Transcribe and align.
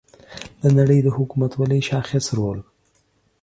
د 0.61 0.63
نړۍ 0.77 0.99
د 1.03 1.07
حکومتولۍ 1.17 1.79
شاخص 1.89 2.25
رول 2.37 2.59